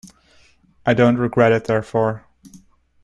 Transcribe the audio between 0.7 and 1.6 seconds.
I don't regret